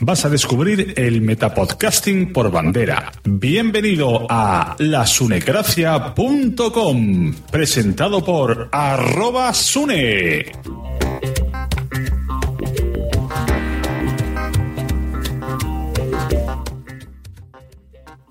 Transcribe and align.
vas 0.00 0.24
a 0.24 0.28
descubrir 0.28 0.94
el 0.96 1.20
metapodcasting 1.20 2.32
por 2.32 2.50
bandera. 2.50 3.12
Bienvenido 3.24 4.26
a 4.28 4.74
lasunecracia.com, 4.78 7.34
presentado 7.50 8.24
por 8.24 8.68
arroba 8.72 9.52
sune. 9.54 10.46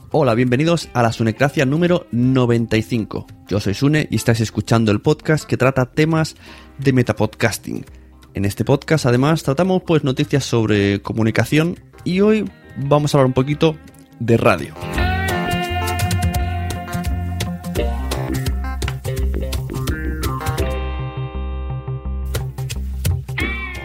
Hola, 0.09 0.35
bienvenidos 0.35 0.87
a 0.93 1.03
la 1.03 1.11
Sunecracia 1.11 1.65
número 1.65 2.07
95. 2.11 3.27
Yo 3.47 3.59
soy 3.59 3.73
Sune 3.73 4.07
y 4.09 4.15
estáis 4.15 4.39
escuchando 4.39 4.89
el 4.91 5.01
podcast 5.01 5.43
que 5.43 5.57
trata 5.57 5.85
temas 5.85 6.37
de 6.79 6.93
metapodcasting. 6.93 7.85
En 8.37 8.45
este 8.45 8.63
podcast 8.63 9.07
además 9.07 9.41
tratamos 9.41 9.81
pues 9.81 10.03
noticias 10.03 10.45
sobre 10.45 11.01
comunicación 11.01 11.79
y 12.03 12.19
hoy 12.19 12.47
vamos 12.75 13.15
a 13.15 13.17
hablar 13.17 13.25
un 13.25 13.33
poquito 13.33 13.75
de 14.19 14.37
radio. 14.37 14.75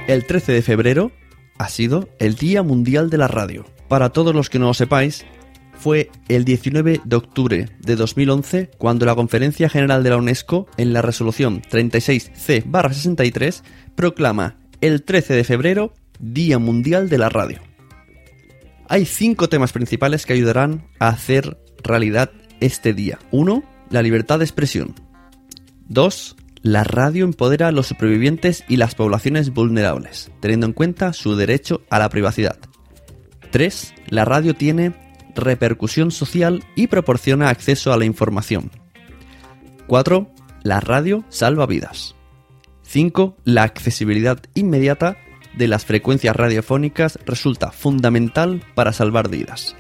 El 0.07 0.27
13 0.27 0.53
de 0.53 0.61
febrero 0.61 1.13
ha 1.57 1.71
sido 1.71 2.11
el 2.19 2.35
Día 2.35 2.63
Mundial 2.63 3.09
de 3.09 3.17
la 3.17 3.29
Radio. 3.29 3.65
Para 3.89 4.11
todos 4.11 4.35
los 4.35 4.51
que 4.51 4.59
no 4.59 4.67
lo 4.67 4.75
sepáis, 4.75 5.25
fue 5.83 6.11
el 6.29 6.45
19 6.45 7.01
de 7.05 7.17
octubre 7.17 7.69
de 7.81 7.97
2011 7.97 8.71
cuando 8.79 9.05
la 9.05 9.17
Conferencia 9.17 9.69
General 9.69 10.05
de 10.05 10.11
la 10.11 10.17
UNESCO, 10.17 10.69
en 10.77 10.93
la 10.93 11.03
resolución 11.03 11.61
36C-63, 11.63 13.63
proclama 13.97 14.59
el 14.81 15.03
13 15.03 15.35
de 15.35 15.43
febrero 15.43 15.93
Día 16.21 16.61
Mundial 16.61 17.09
de 17.09 17.19
la 17.19 17.31
Radio. 17.31 17.59
Hay 18.89 19.07
cinco 19.07 19.49
temas 19.49 19.73
principales 19.73 20.25
que 20.25 20.35
ayudarán 20.35 20.87
a 21.01 21.09
hacer 21.09 21.59
realidad 21.83 22.31
este 22.61 22.95
día. 22.95 23.19
1. 23.33 23.65
La 23.91 24.03
libertad 24.03 24.39
de 24.39 24.45
expresión. 24.45 24.95
2. 25.89 26.37
La 26.63 26.85
radio 26.85 27.25
empodera 27.25 27.67
a 27.67 27.73
los 27.73 27.89
supervivientes 27.89 28.63
y 28.69 28.77
las 28.77 28.95
poblaciones 28.95 29.53
vulnerables, 29.53 30.31
teniendo 30.39 30.67
en 30.67 30.75
cuenta 30.75 31.13
su 31.13 31.35
derecho 31.35 31.83
a 31.91 31.99
la 31.99 32.09
privacidad. 32.09 32.57
3. 33.51 33.95
La 34.11 34.25
radio 34.25 34.55
tiene 34.55 35.03
repercusión 35.35 36.11
social 36.11 36.65
y 36.77 36.87
proporciona 36.87 37.49
acceso 37.49 37.93
a 37.93 37.97
la 37.97 38.05
información. 38.05 38.71
4. 39.87 40.31
La 40.63 40.81
radio 40.81 41.25
salva 41.29 41.67
vidas. 41.67 42.15
5. 42.83 43.37
La 43.45 43.63
accesibilidad 43.63 44.41
inmediata 44.55 45.17
de 45.57 45.69
las 45.69 45.85
frecuencias 45.85 46.35
radiofónicas 46.35 47.19
resulta 47.27 47.73
fundamental 47.73 48.63
para 48.75 48.93
salvar 48.93 49.29
vidas. 49.29 49.77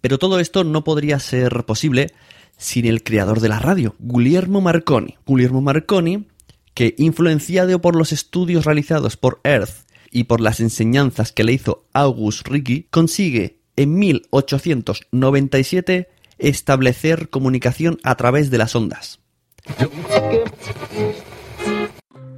Pero 0.00 0.18
todo 0.18 0.38
esto 0.38 0.64
no 0.64 0.84
podría 0.84 1.18
ser 1.18 1.64
posible 1.64 2.12
sin 2.58 2.84
el 2.84 3.02
creador 3.02 3.40
de 3.40 3.48
la 3.48 3.58
radio, 3.58 3.94
Guglielmo 3.98 4.60
Marconi. 4.60 5.16
Guglielmo 5.26 5.62
Marconi, 5.62 6.26
que 6.74 6.94
influenciado 6.98 7.80
por 7.80 7.96
los 7.96 8.12
estudios 8.12 8.64
realizados 8.64 9.16
por 9.16 9.40
Earth 9.44 9.86
y 10.10 10.24
por 10.24 10.40
las 10.40 10.60
enseñanzas 10.60 11.32
que 11.32 11.44
le 11.44 11.52
hizo 11.52 11.86
August 11.92 12.46
Ricci, 12.46 12.86
consigue 12.90 13.58
en 13.76 13.98
1897 13.98 16.08
establecer 16.38 17.30
comunicación 17.30 17.98
a 18.02 18.16
través 18.16 18.50
de 18.50 18.58
las 18.58 18.76
ondas. 18.76 19.20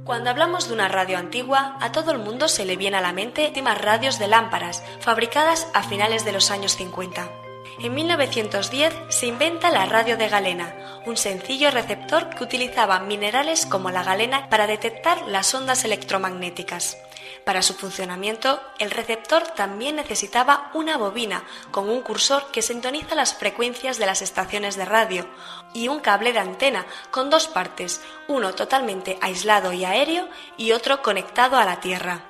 Cuando 0.03 0.29
hablamos 0.29 0.69
de 0.69 0.73
una 0.73 0.87
radio 0.87 1.17
antigua, 1.17 1.77
a 1.81 1.91
todo 1.91 2.11
el 2.11 2.19
mundo 2.19 2.47
se 2.47 2.65
le 2.65 2.77
viene 2.77 2.97
a 2.97 3.01
la 3.01 3.11
mente 3.11 3.47
últimas 3.47 3.79
radios 3.79 4.19
de 4.19 4.27
lámparas, 4.27 4.83
fabricadas 5.01 5.67
a 5.73 5.83
finales 5.83 6.23
de 6.23 6.31
los 6.31 6.49
años 6.49 6.77
50. 6.77 7.46
En 7.79 7.93
1910 7.93 8.91
se 9.09 9.27
inventa 9.27 9.69
la 9.69 9.85
radio 9.85 10.17
de 10.17 10.27
galena, 10.27 10.75
un 11.05 11.15
sencillo 11.15 11.69
receptor 11.69 12.27
que 12.29 12.43
utilizaba 12.43 12.99
minerales 13.01 13.67
como 13.67 13.91
la 13.91 14.03
galena 14.03 14.49
para 14.49 14.65
detectar 14.65 15.27
las 15.27 15.53
ondas 15.53 15.85
electromagnéticas. 15.85 16.97
Para 17.45 17.61
su 17.61 17.75
funcionamiento, 17.75 18.59
el 18.79 18.89
receptor 18.89 19.43
también 19.55 19.95
necesitaba 19.95 20.71
una 20.73 20.97
bobina 20.97 21.43
con 21.69 21.87
un 21.87 22.01
cursor 22.01 22.49
que 22.51 22.63
sintoniza 22.63 23.13
las 23.13 23.35
frecuencias 23.35 23.99
de 23.99 24.07
las 24.07 24.23
estaciones 24.23 24.75
de 24.75 24.85
radio 24.85 25.27
y 25.75 25.87
un 25.87 25.99
cable 25.99 26.33
de 26.33 26.39
antena 26.39 26.87
con 27.11 27.29
dos 27.29 27.47
partes, 27.47 28.01
uno 28.27 28.55
totalmente 28.55 29.19
aislado 29.21 29.71
y 29.71 29.85
aéreo 29.85 30.27
y 30.57 30.71
otro 30.71 31.03
conectado 31.03 31.57
a 31.57 31.65
la 31.65 31.79
Tierra. 31.79 32.23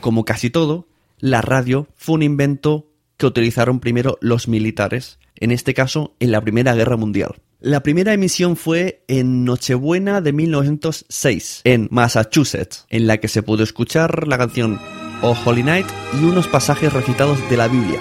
Como 0.00 0.24
casi 0.24 0.50
todo, 0.50 0.86
la 1.18 1.42
radio 1.42 1.88
fue 1.96 2.16
un 2.16 2.22
invento 2.22 2.90
que 3.16 3.26
utilizaron 3.26 3.80
primero 3.80 4.18
los 4.20 4.48
militares, 4.48 5.18
en 5.36 5.50
este 5.50 5.74
caso 5.74 6.14
en 6.20 6.30
la 6.30 6.40
Primera 6.40 6.74
Guerra 6.74 6.96
Mundial. 6.96 7.36
La 7.60 7.82
primera 7.82 8.12
emisión 8.12 8.56
fue 8.56 9.02
en 9.08 9.44
Nochebuena 9.44 10.20
de 10.20 10.32
1906, 10.32 11.62
en 11.64 11.88
Massachusetts, 11.90 12.84
en 12.90 13.06
la 13.06 13.18
que 13.18 13.28
se 13.28 13.42
pudo 13.42 13.62
escuchar 13.62 14.28
la 14.28 14.36
canción 14.36 14.78
Oh 15.22 15.36
Holy 15.44 15.62
Night 15.62 15.86
y 16.20 16.24
unos 16.24 16.48
pasajes 16.48 16.92
recitados 16.92 17.38
de 17.48 17.56
la 17.56 17.68
Biblia. 17.68 17.98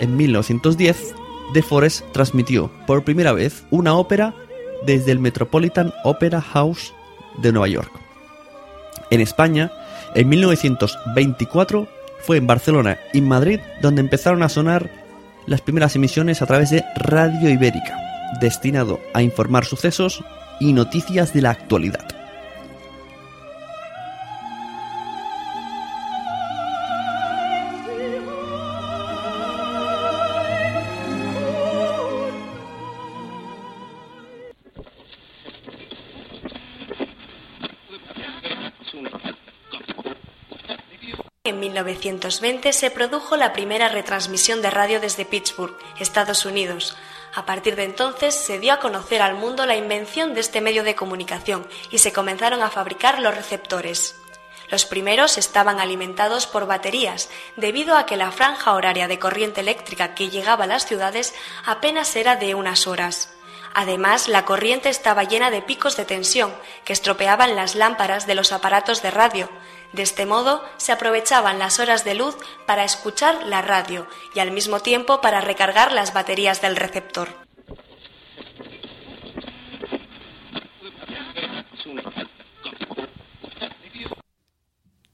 En 0.00 0.16
1910, 0.16 1.14
De 1.52 1.62
Forest 1.62 2.04
transmitió 2.12 2.70
por 2.86 3.04
primera 3.04 3.32
vez 3.32 3.64
una 3.70 3.94
ópera 3.94 4.34
desde 4.84 5.12
el 5.12 5.18
Metropolitan 5.18 5.92
Opera 6.04 6.40
House 6.40 6.94
de 7.38 7.52
Nueva 7.52 7.68
York. 7.68 7.90
En 9.10 9.20
España, 9.20 9.72
en 10.14 10.28
1924, 10.28 11.86
fue 12.20 12.38
en 12.38 12.46
Barcelona 12.46 12.98
y 13.12 13.20
Madrid 13.20 13.60
donde 13.82 14.00
empezaron 14.00 14.42
a 14.42 14.48
sonar 14.48 14.90
las 15.46 15.60
primeras 15.60 15.94
emisiones 15.94 16.42
a 16.42 16.46
través 16.46 16.70
de 16.70 16.84
Radio 16.96 17.48
Ibérica, 17.50 17.96
destinado 18.40 19.00
a 19.14 19.22
informar 19.22 19.64
sucesos 19.64 20.24
y 20.58 20.72
noticias 20.72 21.32
de 21.32 21.42
la 21.42 21.50
actualidad. 21.50 22.15
1920 41.82 42.72
se 42.72 42.90
produjo 42.90 43.36
la 43.36 43.52
primera 43.52 43.88
retransmisión 43.88 44.62
de 44.62 44.70
radio 44.70 45.00
desde 45.00 45.24
Pittsburgh, 45.24 45.76
Estados 45.98 46.44
Unidos. 46.44 46.96
A 47.34 47.44
partir 47.44 47.76
de 47.76 47.84
entonces 47.84 48.34
se 48.34 48.58
dio 48.58 48.72
a 48.72 48.78
conocer 48.78 49.20
al 49.20 49.34
mundo 49.34 49.66
la 49.66 49.76
invención 49.76 50.34
de 50.34 50.40
este 50.40 50.60
medio 50.60 50.84
de 50.84 50.94
comunicación 50.94 51.66
y 51.90 51.98
se 51.98 52.12
comenzaron 52.12 52.62
a 52.62 52.70
fabricar 52.70 53.20
los 53.20 53.34
receptores. 53.34 54.16
Los 54.68 54.84
primeros 54.84 55.38
estaban 55.38 55.78
alimentados 55.78 56.46
por 56.46 56.66
baterías, 56.66 57.28
debido 57.56 57.96
a 57.96 58.06
que 58.06 58.16
la 58.16 58.32
franja 58.32 58.72
horaria 58.72 59.06
de 59.06 59.18
corriente 59.18 59.60
eléctrica 59.60 60.14
que 60.14 60.28
llegaba 60.30 60.64
a 60.64 60.66
las 60.66 60.86
ciudades 60.86 61.34
apenas 61.64 62.16
era 62.16 62.36
de 62.36 62.54
unas 62.54 62.86
horas. 62.86 63.32
Además, 63.74 64.26
la 64.26 64.46
corriente 64.46 64.88
estaba 64.88 65.24
llena 65.24 65.50
de 65.50 65.60
picos 65.60 65.98
de 65.98 66.06
tensión 66.06 66.54
que 66.84 66.94
estropeaban 66.94 67.54
las 67.54 67.74
lámparas 67.74 68.26
de 68.26 68.34
los 68.34 68.52
aparatos 68.52 69.02
de 69.02 69.10
radio, 69.10 69.50
de 69.96 70.02
este 70.02 70.26
modo, 70.26 70.62
se 70.76 70.92
aprovechaban 70.92 71.58
las 71.58 71.80
horas 71.80 72.04
de 72.04 72.14
luz 72.14 72.36
para 72.66 72.84
escuchar 72.84 73.46
la 73.46 73.62
radio 73.62 74.06
y 74.34 74.40
al 74.40 74.52
mismo 74.52 74.80
tiempo 74.80 75.20
para 75.20 75.40
recargar 75.40 75.90
las 75.90 76.12
baterías 76.12 76.60
del 76.60 76.76
receptor. 76.76 77.28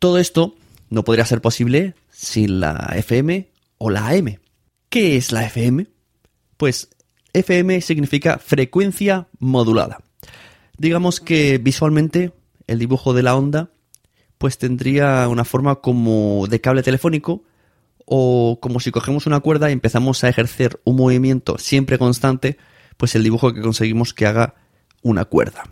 Todo 0.01 0.19
esto 0.19 0.57
no 0.91 1.05
podría 1.05 1.25
ser 1.25 1.41
posible 1.41 1.95
sin 2.11 2.59
la 2.59 2.93
FM 2.97 3.49
o 3.79 3.89
la 3.89 4.09
AM. 4.09 4.41
¿Qué 4.89 5.17
es 5.17 5.31
la 5.31 5.45
FM? 5.47 5.87
Pues 6.57 6.89
FM 7.33 7.81
significa 7.83 8.39
frecuencia 8.39 9.29
modulada. 9.39 10.03
Digamos 10.77 11.21
que 11.21 11.59
visualmente 11.59 12.33
el 12.67 12.81
dibujo 12.81 13.15
de 13.15 13.23
la 13.23 13.37
onda 13.37 13.71
pues 14.43 14.59
tendría 14.59 15.29
una 15.29 15.45
forma 15.45 15.77
como 15.77 16.49
de 16.49 16.61
cable 16.61 16.83
telefónico 16.83 17.45
o 18.05 18.59
como 18.61 18.81
si 18.81 18.91
cogemos 18.91 19.29
una 19.29 19.39
cuerda 19.39 19.71
y 19.71 19.73
empezamos 19.73 20.25
a 20.25 20.29
ejercer 20.29 20.81
un 20.83 20.97
movimiento 20.97 21.59
siempre 21.59 21.97
constante, 21.97 22.59
pues 22.97 23.15
el 23.15 23.23
dibujo 23.23 23.55
que 23.55 23.63
conseguimos 23.63 24.13
que 24.13 24.27
haga 24.27 24.57
una 25.01 25.27
cuerda. 25.27 25.71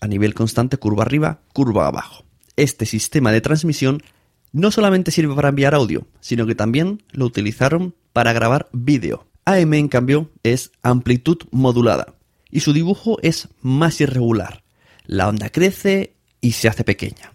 A 0.00 0.06
nivel 0.06 0.34
constante, 0.34 0.76
curva 0.76 1.02
arriba, 1.02 1.40
curva 1.52 1.88
abajo. 1.88 2.24
Este 2.54 2.86
sistema 2.86 3.32
de 3.32 3.40
transmisión 3.40 4.04
no 4.52 4.70
solamente 4.70 5.10
sirve 5.10 5.34
para 5.34 5.48
enviar 5.48 5.74
audio, 5.74 6.06
sino 6.20 6.46
que 6.46 6.54
también 6.54 7.02
lo 7.10 7.24
utilizaron 7.24 7.96
para 8.12 8.32
grabar 8.32 8.68
vídeo. 8.72 9.26
AM, 9.46 9.74
en 9.74 9.88
cambio, 9.88 10.30
es 10.44 10.70
amplitud 10.84 11.38
modulada 11.50 12.14
y 12.52 12.60
su 12.60 12.72
dibujo 12.72 13.18
es 13.22 13.48
más 13.62 14.00
irregular. 14.00 14.62
La 15.06 15.28
onda 15.28 15.48
crece 15.48 16.14
y 16.40 16.52
se 16.52 16.68
hace 16.68 16.84
pequeña 16.84 17.32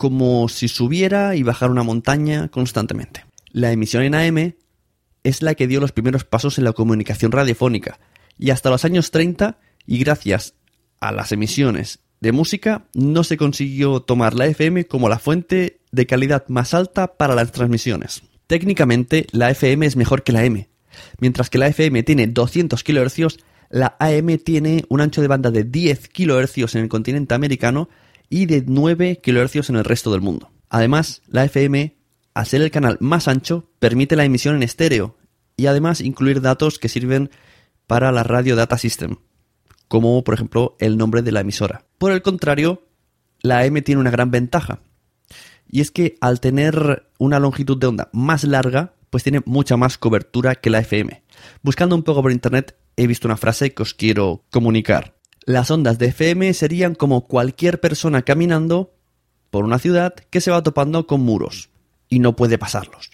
como 0.00 0.48
si 0.48 0.68
subiera 0.68 1.36
y 1.36 1.42
bajara 1.42 1.70
una 1.70 1.82
montaña 1.82 2.48
constantemente. 2.48 3.26
La 3.52 3.70
emisión 3.70 4.02
en 4.02 4.14
AM 4.14 4.54
es 5.24 5.42
la 5.42 5.54
que 5.54 5.66
dio 5.66 5.78
los 5.78 5.92
primeros 5.92 6.24
pasos 6.24 6.56
en 6.56 6.64
la 6.64 6.72
comunicación 6.72 7.32
radiofónica, 7.32 8.00
y 8.38 8.48
hasta 8.48 8.70
los 8.70 8.86
años 8.86 9.10
30, 9.10 9.58
y 9.86 9.98
gracias 9.98 10.54
a 11.00 11.12
las 11.12 11.32
emisiones 11.32 11.98
de 12.22 12.32
música, 12.32 12.86
no 12.94 13.24
se 13.24 13.36
consiguió 13.36 14.00
tomar 14.00 14.32
la 14.32 14.46
FM 14.46 14.86
como 14.86 15.10
la 15.10 15.18
fuente 15.18 15.82
de 15.92 16.06
calidad 16.06 16.48
más 16.48 16.72
alta 16.72 17.18
para 17.18 17.34
las 17.34 17.52
transmisiones. 17.52 18.22
Técnicamente, 18.46 19.26
la 19.32 19.50
FM 19.50 19.84
es 19.84 19.96
mejor 19.96 20.22
que 20.22 20.32
la 20.32 20.46
M. 20.46 20.66
Mientras 21.18 21.50
que 21.50 21.58
la 21.58 21.66
FM 21.66 22.04
tiene 22.04 22.26
200 22.26 22.82
kHz, 22.82 23.36
la 23.68 23.96
AM 24.00 24.38
tiene 24.38 24.82
un 24.88 25.02
ancho 25.02 25.20
de 25.20 25.28
banda 25.28 25.50
de 25.50 25.64
10 25.64 26.08
kHz 26.08 26.74
en 26.74 26.84
el 26.84 26.88
continente 26.88 27.34
americano 27.34 27.90
y 28.30 28.46
de 28.46 28.64
9 28.66 29.20
kHz 29.22 29.68
en 29.68 29.76
el 29.76 29.84
resto 29.84 30.10
del 30.12 30.22
mundo. 30.22 30.50
Además, 30.70 31.20
la 31.26 31.44
FM, 31.44 31.96
al 32.32 32.46
ser 32.46 32.62
el 32.62 32.70
canal 32.70 32.96
más 33.00 33.28
ancho, 33.28 33.68
permite 33.80 34.16
la 34.16 34.24
emisión 34.24 34.54
en 34.54 34.62
estéreo 34.62 35.18
y 35.56 35.66
además 35.66 36.00
incluir 36.00 36.40
datos 36.40 36.78
que 36.78 36.88
sirven 36.88 37.30
para 37.86 38.12
la 38.12 38.22
Radio 38.22 38.56
Data 38.56 38.78
System, 38.78 39.16
como 39.88 40.22
por 40.24 40.34
ejemplo 40.34 40.76
el 40.78 40.96
nombre 40.96 41.22
de 41.22 41.32
la 41.32 41.40
emisora. 41.40 41.84
Por 41.98 42.12
el 42.12 42.22
contrario, 42.22 42.86
la 43.42 43.60
AM 43.60 43.82
tiene 43.82 44.00
una 44.00 44.12
gran 44.12 44.30
ventaja, 44.30 44.80
y 45.68 45.80
es 45.80 45.90
que 45.90 46.16
al 46.20 46.40
tener 46.40 47.10
una 47.18 47.38
longitud 47.38 47.78
de 47.78 47.88
onda 47.88 48.08
más 48.12 48.44
larga, 48.44 48.94
pues 49.10 49.22
tiene 49.22 49.40
mucha 49.44 49.76
más 49.76 49.98
cobertura 49.98 50.54
que 50.54 50.70
la 50.70 50.80
FM. 50.80 51.22
Buscando 51.62 51.96
un 51.96 52.02
poco 52.02 52.22
por 52.22 52.32
internet 52.32 52.76
he 52.96 53.06
visto 53.06 53.28
una 53.28 53.36
frase 53.36 53.74
que 53.74 53.82
os 53.82 53.94
quiero 53.94 54.44
comunicar. 54.50 55.14
Las 55.46 55.70
ondas 55.70 55.98
de 55.98 56.06
FM 56.06 56.52
serían 56.52 56.94
como 56.94 57.26
cualquier 57.26 57.80
persona 57.80 58.22
caminando 58.22 58.92
por 59.50 59.64
una 59.64 59.78
ciudad 59.78 60.14
que 60.14 60.40
se 60.40 60.50
va 60.50 60.62
topando 60.62 61.06
con 61.06 61.22
muros 61.22 61.70
y 62.08 62.18
no 62.18 62.36
puede 62.36 62.58
pasarlos. 62.58 63.10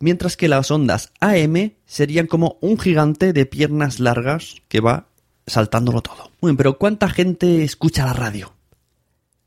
Mientras 0.00 0.36
que 0.36 0.48
las 0.48 0.70
ondas 0.70 1.12
AM 1.20 1.72
serían 1.86 2.26
como 2.26 2.58
un 2.60 2.78
gigante 2.78 3.32
de 3.32 3.46
piernas 3.46 4.00
largas 4.00 4.56
que 4.68 4.80
va 4.80 5.08
saltándolo 5.46 6.02
todo. 6.02 6.30
Bien, 6.42 6.56
pero 6.56 6.78
¿cuánta 6.78 7.08
gente 7.08 7.62
escucha 7.64 8.04
la 8.04 8.12
radio? 8.12 8.54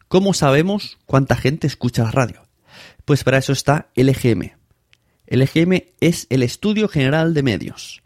¿Cómo 0.08 0.34
sabemos 0.34 0.98
cuánta 1.06 1.36
gente 1.36 1.68
escucha 1.68 2.04
la 2.04 2.12
radio? 2.12 2.48
Pues 3.06 3.24
para 3.24 3.38
eso 3.38 3.54
está 3.54 3.90
el 3.96 4.10
EGM. 4.10 4.52
El 5.28 5.42
EGM 5.42 5.84
es 6.00 6.28
el 6.30 6.44
Estudio 6.44 6.88
General 6.88 7.34
de 7.34 7.44
Medios 7.44 8.01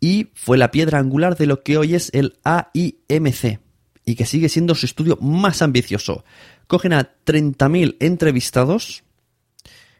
y 0.00 0.28
fue 0.34 0.58
la 0.58 0.70
piedra 0.70 0.98
angular 0.98 1.36
de 1.36 1.46
lo 1.46 1.62
que 1.62 1.76
hoy 1.76 1.94
es 1.94 2.10
el 2.12 2.38
AIMC 2.44 3.60
y 4.04 4.14
que 4.14 4.26
sigue 4.26 4.48
siendo 4.48 4.74
su 4.74 4.86
estudio 4.86 5.16
más 5.20 5.60
ambicioso. 5.62 6.24
Cogen 6.66 6.92
a 6.92 7.10
30.000 7.26 7.96
entrevistados 8.00 9.04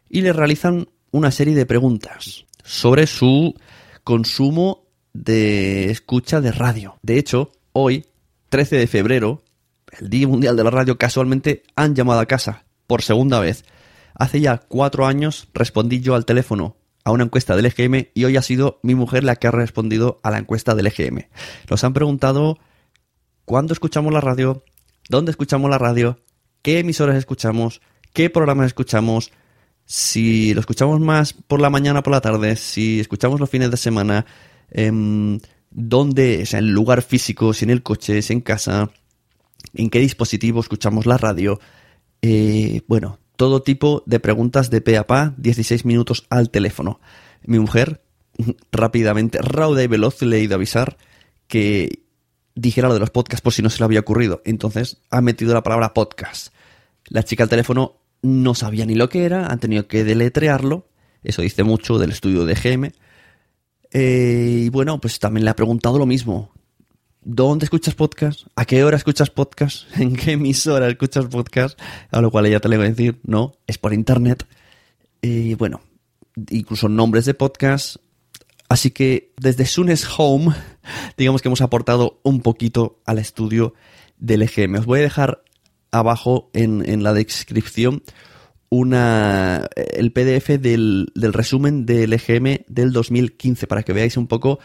y 0.09 0.21
les 0.21 0.35
realizan 0.35 0.89
una 1.11 1.31
serie 1.31 1.55
de 1.55 1.65
preguntas 1.65 2.45
sobre 2.63 3.07
su 3.07 3.55
consumo 4.03 4.87
de 5.13 5.91
escucha 5.91 6.41
de 6.41 6.51
radio. 6.51 6.97
De 7.01 7.17
hecho, 7.17 7.51
hoy, 7.73 8.05
13 8.49 8.77
de 8.77 8.87
febrero, 8.87 9.43
el 9.99 10.09
Día 10.09 10.27
Mundial 10.27 10.55
de 10.55 10.63
la 10.63 10.69
Radio, 10.69 10.97
casualmente 10.97 11.63
han 11.75 11.95
llamado 11.95 12.19
a 12.19 12.25
casa 12.25 12.65
por 12.87 13.01
segunda 13.01 13.39
vez. 13.39 13.65
Hace 14.15 14.41
ya 14.41 14.57
cuatro 14.57 15.05
años 15.05 15.49
respondí 15.53 16.01
yo 16.01 16.15
al 16.15 16.25
teléfono 16.25 16.77
a 17.03 17.11
una 17.11 17.23
encuesta 17.23 17.55
del 17.55 17.65
EGM 17.65 18.09
y 18.13 18.25
hoy 18.25 18.37
ha 18.37 18.41
sido 18.41 18.79
mi 18.83 18.95
mujer 18.95 19.23
la 19.23 19.35
que 19.35 19.47
ha 19.47 19.51
respondido 19.51 20.19
a 20.23 20.31
la 20.31 20.37
encuesta 20.37 20.75
del 20.75 20.87
EGM. 20.87 21.27
Nos 21.69 21.83
han 21.83 21.93
preguntado 21.93 22.57
cuándo 23.45 23.73
escuchamos 23.73 24.13
la 24.13 24.21
radio, 24.21 24.63
dónde 25.09 25.31
escuchamos 25.31 25.69
la 25.69 25.77
radio, 25.77 26.19
qué 26.61 26.79
emisoras 26.79 27.17
escuchamos, 27.17 27.81
qué 28.13 28.29
programas 28.29 28.67
escuchamos, 28.67 29.31
si 29.85 30.53
lo 30.53 30.59
escuchamos 30.59 30.99
más 30.99 31.33
por 31.33 31.61
la 31.61 31.69
mañana 31.69 31.99
o 31.99 32.03
por 32.03 32.13
la 32.13 32.21
tarde, 32.21 32.55
si 32.55 32.99
escuchamos 32.99 33.39
los 33.39 33.49
fines 33.49 33.71
de 33.71 33.77
semana, 33.77 34.25
eh, 34.71 34.91
dónde, 35.71 36.43
o 36.43 36.45
sea, 36.45 36.59
en 36.59 36.71
lugar 36.71 37.01
físico, 37.01 37.53
si 37.53 37.65
en 37.65 37.71
el 37.71 37.83
coche, 37.83 38.21
si 38.21 38.33
en 38.33 38.41
casa, 38.41 38.91
en 39.73 39.89
qué 39.89 39.99
dispositivo 39.99 40.59
escuchamos 40.59 41.05
la 41.05 41.17
radio. 41.17 41.59
Eh, 42.21 42.81
bueno, 42.87 43.19
todo 43.39 43.61
tipo 43.61 44.03
de 44.05 44.19
preguntas 44.19 44.69
de 44.69 44.81
pe 44.81 44.97
a 44.97 45.07
pa, 45.07 45.33
16 45.37 45.85
minutos 45.85 46.25
al 46.29 46.49
teléfono. 46.49 46.99
Mi 47.45 47.57
mujer, 47.57 48.01
rápidamente, 48.73 49.39
rauda 49.41 49.81
y 49.81 49.87
veloz, 49.87 50.21
le 50.21 50.35
he 50.35 50.41
ido 50.41 50.55
a 50.55 50.57
avisar 50.57 50.97
que 51.47 52.03
dijera 52.53 52.89
lo 52.89 52.95
de 52.95 52.99
los 52.99 53.11
podcasts 53.11 53.41
por 53.41 53.53
si 53.53 53.61
no 53.61 53.69
se 53.69 53.79
le 53.79 53.85
había 53.85 54.01
ocurrido. 54.01 54.41
Entonces 54.43 54.97
ha 55.09 55.21
metido 55.21 55.53
la 55.53 55.63
palabra 55.63 55.93
podcast. 55.93 56.53
La 57.07 57.23
chica 57.23 57.43
al 57.43 57.49
teléfono 57.49 58.01
no 58.21 58.55
sabía 58.55 58.85
ni 58.85 58.95
lo 58.95 59.07
que 59.07 59.23
era, 59.23 59.47
han 59.47 59.61
tenido 59.61 59.87
que 59.87 60.03
deletrearlo. 60.03 60.89
Eso 61.23 61.41
dice 61.41 61.63
mucho 61.63 61.97
del 61.97 62.11
estudio 62.11 62.43
de 62.43 62.55
GM. 62.55 62.91
Eh, 63.93 64.63
y 64.65 64.69
bueno, 64.69 64.99
pues 64.99 65.17
también 65.17 65.45
le 65.45 65.51
ha 65.51 65.55
preguntado 65.55 65.97
lo 65.97 66.05
mismo. 66.05 66.51
¿Dónde 67.21 67.65
escuchas 67.65 67.95
podcast? 67.95 68.47
¿A 68.55 68.63
qué 68.63 68.81
hora 68.85 68.95
escuchas 68.95 69.29
podcast? 69.29 69.85
¿En 69.99 70.15
qué 70.15 70.33
emisora 70.33 70.87
escuchas 70.87 71.25
podcast? 71.25 71.77
A 72.11 72.21
lo 72.21 72.31
cual 72.31 72.45
ella 72.45 72.61
te 72.61 72.69
le 72.69 72.77
va 72.77 72.85
a 72.85 72.89
decir, 72.89 73.19
no, 73.23 73.57
es 73.67 73.77
por 73.77 73.93
internet. 73.93 74.47
Y 75.21 75.55
bueno, 75.55 75.81
incluso 76.49 76.87
nombres 76.87 77.25
de 77.25 77.33
podcast. 77.33 77.97
Así 78.69 78.91
que 78.91 79.33
desde 79.37 79.65
Sunes 79.65 80.07
Home, 80.17 80.55
digamos 81.17 81.41
que 81.41 81.49
hemos 81.49 81.61
aportado 81.61 82.21
un 82.23 82.41
poquito 82.41 83.01
al 83.05 83.19
estudio 83.19 83.73
del 84.17 84.43
EGM. 84.43 84.75
Os 84.75 84.85
voy 84.85 84.99
a 84.99 85.03
dejar 85.03 85.43
abajo 85.91 86.49
en, 86.53 87.03
la 87.03 87.13
descripción 87.13 88.01
una, 88.69 89.67
el 89.75 90.13
PDF 90.13 90.59
del, 90.59 91.11
del 91.15 91.33
resumen 91.33 91.85
del 91.85 92.13
EGM 92.13 92.63
del 92.67 92.93
2015 92.93 93.67
para 93.67 93.83
que 93.83 93.91
veáis 93.91 94.15
un 94.15 94.27
poco 94.27 94.59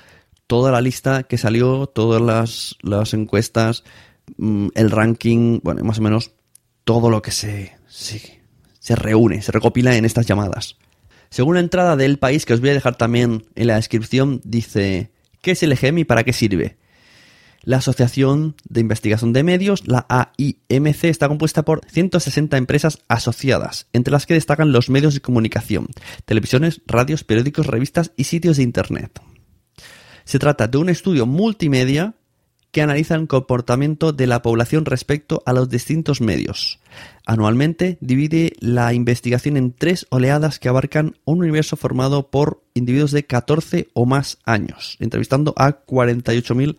toda 0.46 0.72
la 0.72 0.80
lista 0.80 1.22
que 1.24 1.38
salió, 1.38 1.86
todas 1.86 2.76
las, 2.82 3.14
encuestas, 3.14 3.84
mm, 4.36 4.68
el 4.74 4.90
ranking, 4.90 5.60
bueno, 5.62 5.82
más 5.84 5.98
o 5.98 6.02
menos 6.02 6.32
todo 6.84 7.10
lo 7.10 7.22
que 7.22 7.30
se, 7.30 7.76
se, 7.88 8.42
se 8.78 8.96
reúne, 8.96 9.42
se 9.42 9.52
recopila 9.52 9.96
en 9.96 10.04
estas 10.04 10.26
llamadas. 10.26 10.76
Según 11.30 11.54
la 11.54 11.60
entrada 11.60 11.96
del 11.96 12.18
país, 12.18 12.46
que 12.46 12.54
os 12.54 12.60
voy 12.60 12.70
a 12.70 12.74
dejar 12.74 12.96
también 12.96 13.44
en 13.54 13.66
la 13.66 13.76
descripción, 13.76 14.40
dice, 14.44 15.10
¿qué 15.40 15.52
es 15.52 15.62
el 15.62 15.72
EGM 15.72 15.98
y 15.98 16.04
para 16.04 16.22
qué 16.22 16.32
sirve? 16.32 16.76
La 17.62 17.78
Asociación 17.78 18.56
de 18.68 18.80
Investigación 18.80 19.32
de 19.32 19.42
Medios, 19.42 19.88
la 19.88 20.06
AIMC, 20.10 21.04
está 21.04 21.28
compuesta 21.28 21.64
por 21.64 21.80
160 21.90 22.58
empresas 22.58 22.98
asociadas, 23.08 23.88
entre 23.94 24.12
las 24.12 24.26
que 24.26 24.34
destacan 24.34 24.70
los 24.70 24.90
medios 24.90 25.14
de 25.14 25.22
comunicación, 25.22 25.88
televisiones, 26.26 26.82
radios, 26.86 27.24
periódicos, 27.24 27.66
revistas 27.66 28.12
y 28.18 28.24
sitios 28.24 28.58
de 28.58 28.64
Internet. 28.64 29.18
Se 30.25 30.38
trata 30.38 30.69
de 30.69 30.78
un 30.78 30.88
estudio 30.88 31.26
multimedia 31.26 32.14
que 32.75 32.83
analiza 32.83 33.14
el 33.14 33.28
comportamiento 33.28 34.12
de 34.12 34.26
la 34.26 34.43
población 34.43 34.85
respecto 34.85 35.43
a 35.47 35.52
los 35.52 35.69
distintos 35.69 36.21
medios. 36.21 36.81
Anualmente 37.25 37.99
divide 38.00 38.52
la 38.59 38.93
investigación 38.93 39.57
en 39.57 39.73
tres 39.73 40.07
oleadas 40.11 40.59
que 40.59 40.69
abarcan 40.69 41.16
un 41.25 41.38
universo 41.38 41.76
formado 41.76 42.31
por 42.31 42.64
individuos 42.75 43.12
de 43.12 43.25
14 43.26 43.88
o 43.93 44.07
más 44.07 44.38
años, 44.45 44.97
entrevistando 44.99 45.54
a 45.57 45.85
48.000 45.87 46.76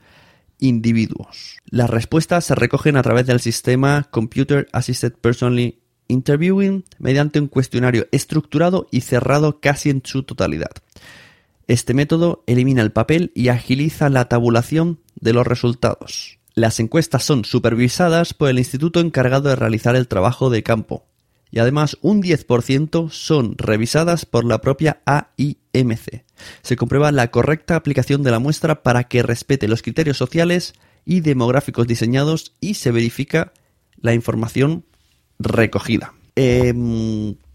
individuos. 0.59 1.57
Las 1.65 1.89
respuestas 1.89 2.43
se 2.43 2.55
recogen 2.55 2.97
a 2.97 3.03
través 3.03 3.25
del 3.25 3.39
sistema 3.39 4.07
Computer 4.11 4.67
Assisted 4.73 5.13
Personally 5.13 5.79
Interviewing 6.09 6.83
mediante 6.99 7.39
un 7.39 7.47
cuestionario 7.47 8.07
estructurado 8.11 8.87
y 8.91 9.01
cerrado 9.01 9.61
casi 9.61 9.91
en 9.91 10.01
su 10.03 10.23
totalidad. 10.23 10.71
Este 11.67 11.93
método 11.93 12.43
elimina 12.47 12.81
el 12.81 12.91
papel 12.91 13.31
y 13.33 13.47
agiliza 13.47 14.09
la 14.09 14.29
tabulación 14.29 14.99
de 15.15 15.33
los 15.33 15.47
resultados. 15.47 16.39
Las 16.53 16.79
encuestas 16.79 17.23
son 17.23 17.43
supervisadas 17.43 18.33
por 18.33 18.49
el 18.49 18.59
instituto 18.59 18.99
encargado 18.99 19.49
de 19.49 19.55
realizar 19.55 19.95
el 19.95 20.07
trabajo 20.07 20.49
de 20.49 20.63
campo 20.63 21.05
y 21.51 21.59
además 21.59 21.97
un 22.01 22.21
10% 22.21 23.09
son 23.11 23.57
revisadas 23.57 24.25
por 24.25 24.45
la 24.45 24.61
propia 24.61 25.01
AIMC. 25.05 26.23
Se 26.61 26.75
comprueba 26.75 27.11
la 27.11 27.31
correcta 27.31 27.75
aplicación 27.75 28.23
de 28.23 28.31
la 28.31 28.39
muestra 28.39 28.83
para 28.83 29.05
que 29.05 29.23
respete 29.23 29.67
los 29.67 29.81
criterios 29.81 30.17
sociales 30.17 30.73
y 31.05 31.21
demográficos 31.21 31.87
diseñados 31.87 32.53
y 32.59 32.73
se 32.73 32.91
verifica 32.91 33.53
la 34.01 34.13
información 34.13 34.85
recogida. 35.39 36.13
Eh, 36.35 36.73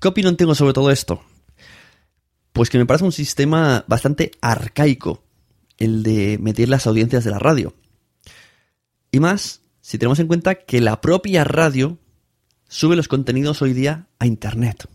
¿Qué 0.01 0.09
opinión 0.09 0.37
tengo 0.37 0.55
sobre 0.55 0.73
todo 0.73 0.91
esto? 0.91 1.23
Pues 2.53 2.71
que 2.71 2.79
me 2.79 2.87
parece 2.87 3.05
un 3.05 3.13
sistema 3.13 3.85
bastante 3.87 4.33
arcaico 4.41 5.23
el 5.79 6.03
de 6.03 6.39
meter 6.39 6.69
las 6.69 6.87
audiencias 6.87 7.25
de 7.25 7.31
la 7.31 7.39
radio. 7.39 7.75
Y 9.11 9.19
más 9.19 9.63
si 9.81 9.99
tenemos 9.99 10.21
en 10.21 10.29
cuenta 10.29 10.55
que 10.55 10.81
la 10.81 11.01
propia 11.01 11.43
radio 11.43 11.99
sube 12.69 12.95
los 12.95 13.09
contenidos 13.09 13.61
hoy 13.63 13.73
día 13.73 14.07
a 14.21 14.27
Internet. 14.27 14.89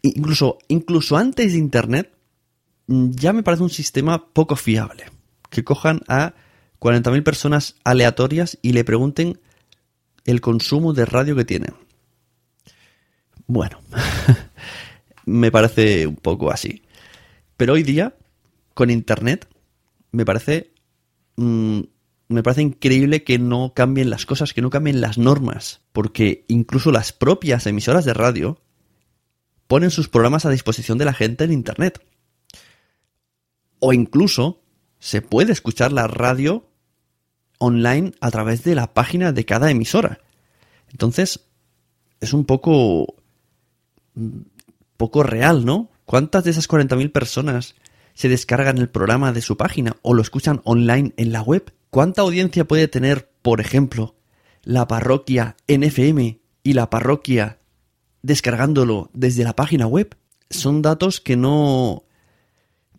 Incluso, 0.00 0.58
incluso 0.68 1.16
antes 1.16 1.52
de 1.52 1.58
Internet, 1.58 2.12
mm, 2.86 3.10
ya 3.10 3.32
me 3.32 3.42
parece 3.42 3.64
un 3.64 3.70
sistema 3.70 4.32
poco 4.32 4.56
fiable. 4.56 5.10
Que 5.50 5.64
cojan 5.64 6.00
a 6.08 6.34
40.000 6.78 7.22
personas 7.22 7.74
aleatorias 7.84 8.58
y 8.62 8.72
le 8.72 8.84
pregunten 8.84 9.40
el 10.24 10.40
consumo 10.40 10.92
de 10.92 11.04
radio 11.04 11.34
que 11.36 11.44
tienen. 11.44 11.74
Bueno, 13.46 13.80
me 15.26 15.50
parece 15.50 16.06
un 16.06 16.16
poco 16.16 16.50
así. 16.50 16.82
Pero 17.58 17.74
hoy 17.74 17.82
día, 17.82 18.14
con 18.72 18.88
Internet, 18.88 19.48
me 20.12 20.24
parece. 20.24 20.72
Mmm, 21.36 21.80
me 22.28 22.42
parece 22.42 22.62
increíble 22.62 23.24
que 23.24 23.38
no 23.38 23.72
cambien 23.74 24.10
las 24.10 24.26
cosas, 24.26 24.52
que 24.52 24.62
no 24.62 24.70
cambien 24.70 25.00
las 25.00 25.18
normas, 25.18 25.80
porque 25.92 26.44
incluso 26.48 26.92
las 26.92 27.12
propias 27.12 27.66
emisoras 27.66 28.04
de 28.04 28.14
radio 28.14 28.60
ponen 29.66 29.90
sus 29.90 30.08
programas 30.08 30.44
a 30.44 30.50
disposición 30.50 30.98
de 30.98 31.06
la 31.06 31.14
gente 31.14 31.44
en 31.44 31.52
Internet. 31.52 32.04
O 33.80 33.92
incluso 33.92 34.62
se 34.98 35.20
puede 35.20 35.52
escuchar 35.52 35.90
la 35.90 36.06
radio 36.06 36.68
online 37.58 38.12
a 38.20 38.30
través 38.30 38.62
de 38.62 38.74
la 38.74 38.92
página 38.92 39.32
de 39.32 39.44
cada 39.44 39.70
emisora. 39.70 40.20
Entonces, 40.90 41.40
es 42.20 42.32
un 42.34 42.44
poco 42.44 43.16
poco 44.96 45.22
real, 45.22 45.64
¿no? 45.64 45.90
¿Cuántas 46.08 46.42
de 46.42 46.52
esas 46.52 46.70
40.000 46.70 47.12
personas 47.12 47.74
se 48.14 48.30
descargan 48.30 48.78
el 48.78 48.88
programa 48.88 49.30
de 49.34 49.42
su 49.42 49.58
página 49.58 49.98
o 50.00 50.14
lo 50.14 50.22
escuchan 50.22 50.62
online 50.64 51.12
en 51.18 51.32
la 51.32 51.42
web? 51.42 51.70
¿Cuánta 51.90 52.22
audiencia 52.22 52.64
puede 52.64 52.88
tener, 52.88 53.28
por 53.42 53.60
ejemplo, 53.60 54.16
la 54.62 54.88
parroquia 54.88 55.58
NFM 55.66 56.40
y 56.62 56.72
la 56.72 56.88
parroquia 56.88 57.58
descargándolo 58.22 59.10
desde 59.12 59.44
la 59.44 59.54
página 59.54 59.86
web? 59.86 60.16
Son 60.48 60.80
datos 60.80 61.20
que 61.20 61.36
no, 61.36 62.04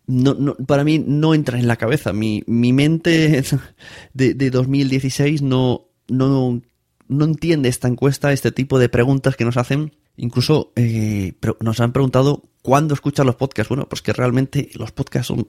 no, 0.06 0.54
para 0.54 0.84
mí 0.84 1.00
no 1.04 1.34
entran 1.34 1.58
en 1.58 1.66
la 1.66 1.78
cabeza. 1.78 2.12
Mi, 2.12 2.44
mi 2.46 2.72
mente 2.72 3.42
de, 4.14 4.34
de 4.34 4.50
2016 4.50 5.42
no, 5.42 5.88
no, 6.06 6.62
no 7.08 7.24
entiende 7.24 7.70
esta 7.70 7.88
encuesta, 7.88 8.32
este 8.32 8.52
tipo 8.52 8.78
de 8.78 8.88
preguntas 8.88 9.34
que 9.34 9.44
nos 9.44 9.56
hacen 9.56 9.96
Incluso 10.22 10.72
eh, 10.76 11.32
nos 11.60 11.80
han 11.80 11.92
preguntado 11.92 12.42
cuándo 12.60 12.92
escuchas 12.92 13.24
los 13.24 13.36
podcasts. 13.36 13.70
Bueno, 13.70 13.88
pues 13.88 14.02
que 14.02 14.12
realmente 14.12 14.68
los 14.74 14.92
podcasts 14.92 15.28
son 15.28 15.48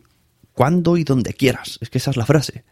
cuando 0.54 0.96
y 0.96 1.04
donde 1.04 1.34
quieras. 1.34 1.78
Es 1.82 1.90
que 1.90 1.98
esa 1.98 2.12
es 2.12 2.16
la 2.16 2.26
frase. 2.26 2.64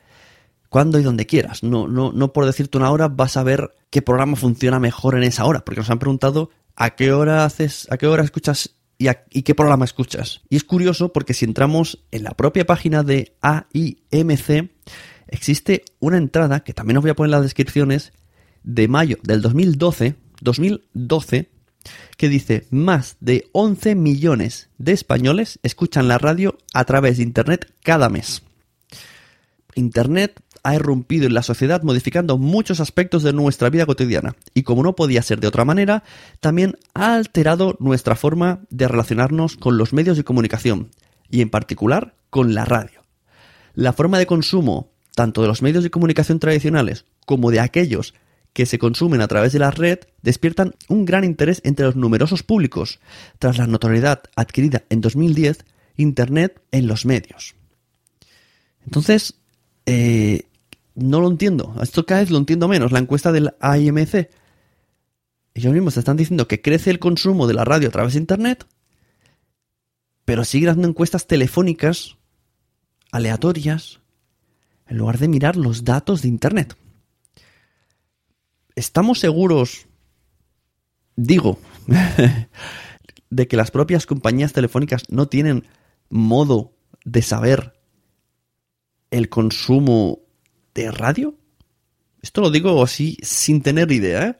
Cuando 0.70 0.98
y 0.98 1.04
donde 1.04 1.26
quieras. 1.26 1.62
No, 1.62 1.90
no, 1.90 2.14
no 2.14 2.32
por 2.32 2.46
decirte 2.46 2.78
una 2.78 2.90
hora 2.90 3.10
vas 3.10 3.36
a 3.36 3.44
ver 3.44 3.76
qué 3.90 4.02
programa 4.02 4.38
funciona 4.38 4.80
mejor 4.80 5.16
en 5.16 5.24
esa 5.24 5.44
hora. 5.44 5.66
Porque 5.66 5.82
nos 5.82 5.90
han 5.90 6.00
preguntado 6.00 6.52
a 6.78 6.92
qué 6.92 7.12
hora 7.12 7.44
haces, 7.44 7.86
a 7.92 7.98
qué 7.98 8.08
hora 8.08 8.24
escuchas 8.24 8.78
y, 8.98 9.10
y 9.32 9.42
qué 9.42 9.54
programa 9.54 9.84
escuchas. 9.84 10.40
Y 10.48 10.56
es 10.56 10.64
curioso 10.64 11.12
porque 11.12 11.34
si 11.34 11.44
entramos 11.44 12.06
en 12.12 12.24
la 12.24 12.32
propia 12.32 12.66
página 12.66 13.04
de 13.04 13.36
AIMC, 13.42 14.70
existe 15.28 15.84
una 16.00 16.18
entrada, 16.18 16.62
que 16.62 16.74
también 16.74 16.96
os 16.96 17.02
voy 17.02 17.12
a 17.12 17.16
poner 17.16 17.28
en 17.28 17.32
las 17.32 17.44
descripciones, 17.44 18.14
de 18.64 18.88
mayo 18.88 19.18
del 19.22 19.42
2012, 19.42 20.16
2012, 20.42 21.50
que 22.18 22.30
dice 22.30 22.68
más 22.70 23.18
de 23.20 23.50
11 23.52 23.96
millones 23.96 24.70
de 24.78 24.94
españoles 24.94 25.60
escuchan 25.64 26.08
la 26.08 26.18
radio 26.18 26.58
a 26.74 26.86
través 26.86 27.18
de 27.18 27.24
Internet 27.24 27.72
cada 27.84 28.10
mes. 28.10 28.44
Internet 29.76 30.42
ha 30.64 30.76
irrumpido 30.76 31.26
en 31.26 31.34
la 31.34 31.44
sociedad 31.44 31.84
modificando 31.84 32.38
muchos 32.38 32.80
aspectos 32.80 33.24
de 33.24 33.34
nuestra 33.34 33.70
vida 33.70 33.86
cotidiana 33.86 34.36
y 34.54 34.64
como 34.64 34.84
no 34.84 34.96
podía 34.96 35.22
ser 35.22 35.40
de 35.40 35.48
otra 35.48 35.66
manera, 35.66 36.04
también 36.40 36.78
ha 36.94 37.16
alterado 37.16 37.78
nuestra 37.80 38.16
forma 38.16 38.62
de 38.70 38.88
relacionarnos 38.88 39.56
con 39.56 39.78
los 39.78 39.94
medios 39.94 40.18
de 40.18 40.24
comunicación 40.24 40.92
y 41.30 41.42
en 41.42 41.50
particular 41.50 42.16
con 42.30 42.54
la 42.54 42.66
radio. 42.66 43.04
La 43.74 43.94
forma 43.94 44.18
de 44.18 44.26
consumo 44.26 44.92
tanto 45.20 45.42
de 45.42 45.50
los 45.50 45.62
medios 45.62 45.84
de 45.84 45.90
comunicación 45.90 46.40
tradicionales 46.40 47.04
como 47.26 47.52
de 47.52 47.60
aquellos 47.60 48.14
que 48.54 48.66
se 48.66 48.80
consumen 48.80 49.22
a 49.22 49.28
través 49.28 49.54
de 49.54 49.60
la 49.60 49.72
red 49.72 50.00
despiertan 50.22 50.76
un 50.88 51.06
gran 51.06 51.24
interés 51.24 51.62
entre 51.64 51.86
los 51.86 51.96
numerosos 51.96 52.44
públicos, 52.44 53.00
tras 53.38 53.58
la 53.58 53.68
notoriedad 53.68 54.24
adquirida 54.36 54.84
en 54.90 55.02
2010 55.02 55.66
Internet 55.98 56.62
en 56.72 56.88
los 56.88 57.06
medios. 57.06 57.56
Entonces, 58.86 59.36
eh, 59.86 60.44
no 60.96 61.20
lo 61.20 61.30
entiendo. 61.30 61.76
Esto 61.82 62.06
cada 62.06 62.22
vez 62.22 62.32
lo 62.32 62.38
entiendo 62.38 62.68
menos. 62.68 62.92
La 62.92 63.00
encuesta 63.00 63.32
del 63.32 63.54
AIMC. 63.60 64.30
Ellos 65.54 65.74
mismos 65.74 65.98
están 65.98 66.18
diciendo 66.18 66.48
que 66.48 66.62
crece 66.62 66.90
el 66.90 67.00
consumo 67.00 67.48
de 67.48 67.54
la 67.54 67.66
radio 67.66 67.90
a 67.90 67.92
través 67.92 68.14
de 68.14 68.20
Internet, 68.20 68.66
pero 70.26 70.46
siguen 70.46 70.70
haciendo 70.70 70.88
encuestas 70.88 71.28
telefónicas 71.28 72.18
aleatorias 73.12 74.00
en 74.88 74.98
lugar 74.98 75.18
de 75.18 75.28
mirar 75.28 75.58
los 75.58 75.84
datos 75.84 76.22
de 76.22 76.30
Internet. 76.30 76.76
¿Estamos 78.76 79.20
seguros, 79.20 79.88
digo, 81.16 81.60
de 83.30 83.48
que 83.48 83.58
las 83.58 83.72
propias 83.72 84.06
compañías 84.06 84.54
telefónicas 84.54 85.04
no 85.10 85.28
tienen 85.28 85.68
modo 86.10 86.74
de 87.06 87.22
saber 87.22 87.80
el 89.12 89.30
consumo 89.30 90.20
de 90.74 90.92
radio? 90.92 91.36
Esto 92.22 92.42
lo 92.42 92.52
digo 92.52 92.84
así 92.84 93.18
sin 93.22 93.62
tener 93.62 93.92
idea, 93.92 94.26
¿eh? 94.26 94.40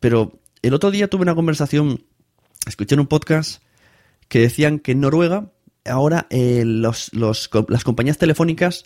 Pero 0.00 0.40
el 0.62 0.74
otro 0.74 0.90
día 0.90 1.08
tuve 1.08 1.22
una 1.22 1.34
conversación, 1.34 2.04
escuché 2.66 2.94
en 2.94 3.00
un 3.00 3.06
podcast 3.06 3.62
que 4.28 4.40
decían 4.40 4.78
que 4.78 4.92
en 4.92 5.00
Noruega 5.00 5.52
ahora 5.84 6.26
eh, 6.30 6.64
las 6.66 7.48
compañías 7.84 8.18
telefónicas 8.18 8.84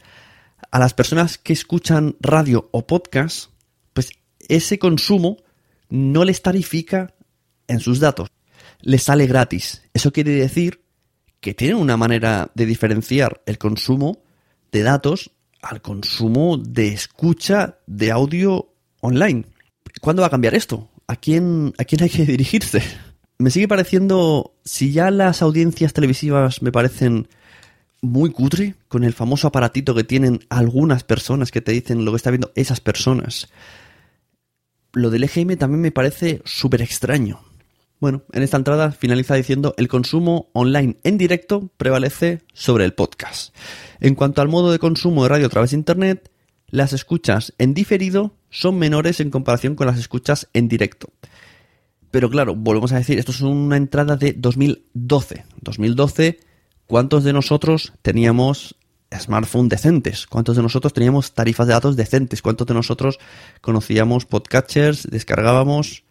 a 0.70 0.78
las 0.78 0.94
personas 0.94 1.38
que 1.38 1.52
escuchan 1.52 2.16
radio 2.20 2.68
o 2.72 2.86
podcast 2.86 3.50
ese 4.48 4.78
consumo 4.78 5.38
no 5.88 6.24
les 6.24 6.42
tarifica 6.42 7.14
en 7.68 7.80
sus 7.80 8.00
datos, 8.00 8.28
les 8.80 9.02
sale 9.02 9.26
gratis. 9.26 9.82
Eso 9.94 10.12
quiere 10.12 10.32
decir 10.32 10.82
que 11.40 11.54
tienen 11.54 11.76
una 11.76 11.96
manera 11.96 12.50
de 12.54 12.66
diferenciar 12.66 13.42
el 13.46 13.58
consumo 13.58 14.22
de 14.72 14.82
datos 14.82 15.30
al 15.62 15.82
consumo 15.82 16.56
de 16.58 16.88
escucha 16.88 17.78
de 17.86 18.10
audio 18.10 18.72
online. 19.00 19.44
¿Cuándo 20.00 20.22
va 20.22 20.28
a 20.28 20.30
cambiar 20.30 20.54
esto? 20.54 20.88
¿A 21.06 21.16
quién, 21.16 21.72
a 21.78 21.84
quién 21.84 22.02
hay 22.02 22.10
que 22.10 22.24
dirigirse? 22.24 22.82
Me 23.38 23.50
sigue 23.50 23.68
pareciendo, 23.68 24.54
si 24.64 24.92
ya 24.92 25.10
las 25.10 25.42
audiencias 25.42 25.92
televisivas 25.92 26.62
me 26.62 26.72
parecen 26.72 27.28
muy 28.00 28.30
cutre, 28.30 28.76
con 28.88 29.04
el 29.04 29.12
famoso 29.12 29.48
aparatito 29.48 29.94
que 29.94 30.04
tienen 30.04 30.40
algunas 30.48 31.04
personas 31.04 31.50
que 31.50 31.60
te 31.60 31.72
dicen 31.72 32.06
lo 32.06 32.12
que 32.12 32.16
está 32.16 32.30
viendo 32.30 32.50
esas 32.54 32.80
personas, 32.80 33.50
lo 34.96 35.10
del 35.10 35.24
EGM 35.24 35.58
también 35.58 35.82
me 35.82 35.92
parece 35.92 36.40
súper 36.46 36.80
extraño. 36.80 37.40
Bueno, 38.00 38.22
en 38.32 38.42
esta 38.42 38.56
entrada 38.56 38.92
finaliza 38.92 39.34
diciendo 39.34 39.74
el 39.76 39.88
consumo 39.88 40.48
online 40.54 40.96
en 41.04 41.18
directo 41.18 41.70
prevalece 41.76 42.40
sobre 42.54 42.86
el 42.86 42.94
podcast. 42.94 43.54
En 44.00 44.14
cuanto 44.14 44.40
al 44.40 44.48
modo 44.48 44.72
de 44.72 44.78
consumo 44.78 45.22
de 45.22 45.28
radio 45.28 45.46
a 45.46 45.50
través 45.50 45.70
de 45.72 45.76
Internet, 45.76 46.30
las 46.68 46.94
escuchas 46.94 47.52
en 47.58 47.74
diferido 47.74 48.36
son 48.48 48.78
menores 48.78 49.20
en 49.20 49.28
comparación 49.28 49.74
con 49.74 49.86
las 49.86 49.98
escuchas 49.98 50.48
en 50.54 50.66
directo. 50.66 51.10
Pero 52.10 52.30
claro, 52.30 52.54
volvemos 52.54 52.92
a 52.92 52.96
decir, 52.96 53.18
esto 53.18 53.32
es 53.32 53.42
una 53.42 53.76
entrada 53.76 54.16
de 54.16 54.32
2012. 54.32 55.44
2012, 55.60 56.40
¿cuántos 56.86 57.22
de 57.22 57.34
nosotros 57.34 57.92
teníamos 58.00 58.76
smartphones 59.20 59.70
decentes? 59.70 60.26
¿Cuántos 60.26 60.56
de 60.56 60.62
nosotros 60.62 60.92
teníamos 60.92 61.34
tarifas 61.34 61.66
de 61.66 61.72
datos 61.72 61.96
decentes? 61.96 62.42
¿Cuántos 62.42 62.66
de 62.66 62.74
nosotros 62.74 63.18
conocíamos 63.60 64.26
podcatchers, 64.26 65.08
descargábamos? 65.10 66.04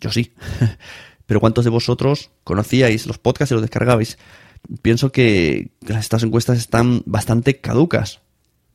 Yo 0.00 0.10
sí. 0.10 0.32
Pero 1.26 1.40
¿cuántos 1.40 1.64
de 1.64 1.70
vosotros 1.70 2.30
conocíais 2.44 3.06
los 3.06 3.18
podcasts 3.18 3.52
y 3.52 3.54
los 3.54 3.62
descargabais? 3.62 4.18
Pienso 4.82 5.12
que 5.12 5.70
estas 5.88 6.22
encuestas 6.22 6.58
están 6.58 7.02
bastante 7.06 7.60
caducas 7.60 8.20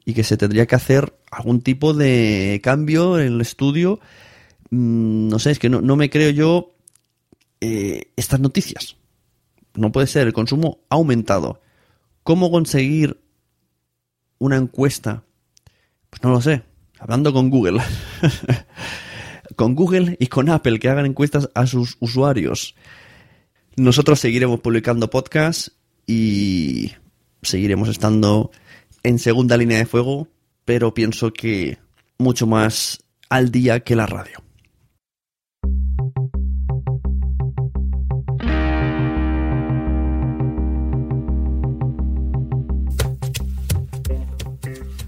y 0.06 0.14
que 0.14 0.24
se 0.24 0.38
tendría 0.38 0.66
que 0.66 0.76
hacer 0.76 1.14
algún 1.32 1.62
tipo 1.62 1.94
de 1.94 2.60
cambio 2.64 3.20
en 3.20 3.28
el 3.34 3.42
estudio. 3.42 4.00
Mm, 4.72 5.30
no 5.30 5.40
sé, 5.40 5.52
es 5.52 5.60
que 5.60 5.70
no, 5.70 5.96
me 5.96 6.10
creo 6.10 6.32
yo 6.32 6.76
eh, 7.62 8.12
estas 8.16 8.40
noticias. 8.40 8.98
No 9.76 9.92
puede 9.92 10.08
ser, 10.08 10.28
el 10.28 10.34
consumo 10.34 10.80
ha 10.90 10.96
aumentado. 10.96 11.62
¿Cómo 12.24 12.52
conseguir 12.52 13.22
una 14.40 14.58
encuesta, 14.58 15.24
pues 16.10 16.24
no 16.24 16.32
lo 16.32 16.42
sé, 16.42 16.64
hablando 16.98 17.32
con 17.32 17.50
Google, 17.50 17.82
con 19.56 19.76
Google 19.76 20.18
y 20.20 20.28
con 20.28 20.50
Apple 20.50 20.80
que 20.80 20.90
hagan 20.90 21.06
encuestas 21.06 21.50
a 21.54 21.68
sus 21.68 21.98
usuarios. 22.00 22.76
Nosotros 23.76 24.20
seguiremos 24.20 24.60
publicando 24.62 25.10
podcasts 25.10 25.74
y 26.08 26.94
seguiremos 27.42 27.90
estando 27.90 28.52
en 29.04 29.20
segunda 29.20 29.58
línea 29.58 29.78
de 29.78 29.86
fuego, 29.86 30.28
pero 30.66 30.94
pienso 30.94 31.32
que 31.32 31.78
mucho 32.18 32.48
más 32.48 33.04
al 33.30 33.52
día 33.52 33.82
que 33.82 33.96
la 33.96 34.06
radio. 34.06 34.49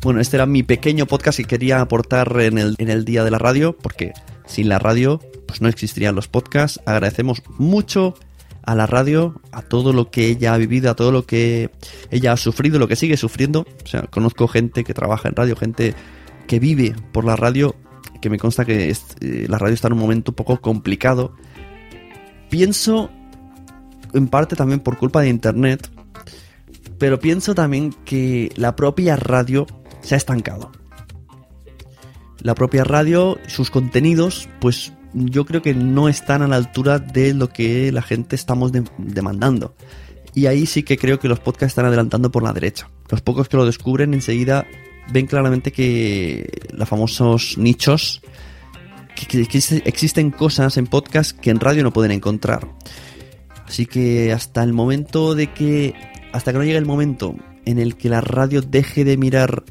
Bueno, 0.04 0.20
este 0.20 0.38
era 0.38 0.48
mi 0.48 0.64
pequeño 0.64 1.06
podcast 1.06 1.38
que 1.38 1.46
quería 1.46 1.80
aportar 1.80 2.36
en 2.42 2.58
el, 2.58 2.76
en 2.80 2.90
el 2.90 3.06
día 3.06 3.24
de 3.24 3.30
la 3.30 3.38
radio, 3.38 3.78
porque 3.78 4.14
sin 4.48 4.68
la 4.68 4.80
radio 4.80 5.20
pues 5.46 5.62
no 5.62 5.70
existirían 5.70 6.16
los 6.16 6.28
podcasts. 6.28 6.82
Agradecemos 6.88 7.44
mucho 7.60 8.16
a 8.64 8.74
la 8.74 8.88
radio, 8.88 9.40
a 9.52 9.62
todo 9.62 9.94
lo 9.94 10.10
que 10.10 10.26
ella 10.26 10.56
ha 10.56 10.58
vivido, 10.58 10.90
a 10.90 10.96
todo 10.96 11.12
lo 11.12 11.28
que 11.28 11.70
ella 12.10 12.32
ha 12.32 12.38
sufrido, 12.38 12.80
lo 12.80 12.88
que 12.88 12.96
sigue 12.96 13.16
sufriendo. 13.16 13.68
O 13.84 13.88
sea, 13.88 14.02
conozco 14.04 14.48
gente 14.48 14.84
que 14.84 14.96
trabaja 14.96 15.30
en 15.30 15.36
radio, 15.36 15.56
gente 15.56 15.94
que 16.48 16.60
vive 16.60 16.96
por 17.12 17.24
la 17.24 17.36
radio, 17.36 17.76
que 18.22 18.32
me 18.32 18.40
consta 18.40 18.66
que 18.66 18.90
eh, 18.90 19.46
la 19.48 19.60
radio 19.60 19.76
está 19.76 19.88
en 19.88 19.94
un 19.94 20.00
momento 20.00 20.32
un 20.32 20.36
poco 20.36 20.60
complicado. 20.62 21.36
Pienso, 22.50 23.12
en 24.14 24.28
parte 24.28 24.56
también 24.56 24.80
por 24.80 24.98
culpa 24.98 25.22
de 25.22 25.30
Internet, 25.30 25.92
pero 26.98 27.20
pienso 27.20 27.54
también 27.54 27.94
que 28.04 28.52
la 28.56 28.76
propia 28.76 29.16
radio 29.16 29.68
se 30.02 30.16
ha 30.16 30.18
estancado. 30.18 30.72
La 32.40 32.56
propia 32.56 32.84
radio, 32.84 33.38
sus 33.48 33.70
contenidos, 33.70 34.50
pues 34.60 34.94
yo 35.14 35.46
creo 35.46 35.62
que 35.62 35.74
no 35.74 36.10
están 36.10 36.42
a 36.42 36.48
la 36.48 36.56
altura 36.56 37.00
de 37.00 37.34
lo 37.34 37.50
que 37.50 37.92
la 37.92 38.02
gente 38.02 38.36
estamos 38.36 38.72
demandando. 38.98 39.76
Y 40.34 40.46
ahí 40.46 40.66
sí 40.66 40.84
que 40.84 40.98
creo 40.98 41.20
que 41.20 41.28
los 41.28 41.40
podcasts 41.40 41.72
están 41.72 41.86
adelantando 41.86 42.32
por 42.32 42.44
la 42.44 42.54
derecha. 42.54 42.90
Los 43.10 43.22
pocos 43.22 43.50
que 43.50 43.58
lo 43.58 43.66
descubren 43.66 44.14
enseguida 44.14 44.66
ven 45.12 45.28
claramente 45.28 45.72
que 45.72 46.50
los 46.72 46.88
famosos 46.88 47.58
nichos, 47.58 48.22
que, 49.16 49.42
existen 49.86 50.32
cosas 50.32 50.78
en 50.78 50.88
podcast 50.88 51.38
que 51.38 51.50
en 51.50 51.60
radio 51.60 51.84
no 51.84 51.92
pueden 51.92 52.12
encontrar. 52.12 52.68
Así 53.68 53.86
que 53.86 54.32
hasta 54.32 54.64
el 54.64 54.74
momento 54.74 55.36
de 55.36 55.48
que, 55.48 55.94
hasta 56.32 56.52
que 56.52 56.58
no 56.58 56.64
llegue 56.64 56.78
el 56.78 56.86
momento 56.86 57.36
en 57.66 57.80
el 57.80 57.96
que 57.96 58.10
la 58.10 58.22
radio 58.22 58.62
deje 58.62 59.04
de 59.04 59.18
mirar 59.18 59.64